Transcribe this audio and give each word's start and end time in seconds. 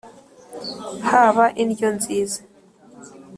haba 1.09 1.45
indyo 1.63 1.87
nziza!” 1.97 2.39